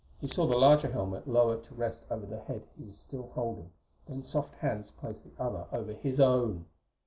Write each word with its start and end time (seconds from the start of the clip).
He 0.19 0.25
saw 0.25 0.47
the 0.47 0.57
larger 0.57 0.91
helmet 0.91 1.27
lower 1.27 1.57
to 1.61 1.75
rest 1.75 2.05
over 2.09 2.25
the 2.25 2.39
head 2.39 2.63
he 2.75 2.85
was 2.85 2.97
still 2.97 3.29
holding; 3.35 3.69
then 4.07 4.23
soft 4.23 4.55
hands 4.55 4.89
placed 4.89 5.23
the 5.25 5.33
other 5.39 5.67
over 5.71 5.93
his 5.93 6.19
own. 6.19 6.65